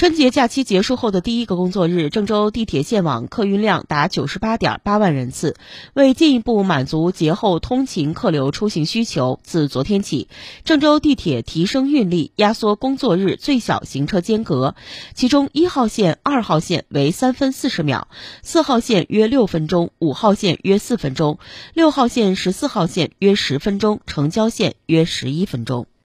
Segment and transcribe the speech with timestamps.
[0.00, 5.56] 春节假期结束后的第一个工作日，郑州地铁线网客运量达九十八点八万人次。
[5.92, 10.28] 为进一步满足节后通勤客流出行需求，自昨天起，
[10.64, 14.74] 郑州地铁提升运力，压缩工作日最小行车间隔。
[15.12, 18.08] 其中，一号线、二号线为三分四十秒，
[18.42, 21.38] 四号线约六分钟，五号线约四分钟，
[21.74, 25.86] 六号线、十四号线约十分钟，城郊线约十一分钟。